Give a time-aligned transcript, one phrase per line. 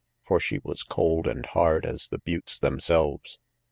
[0.25, 3.37] For she was cold and hard as the buttes themselves.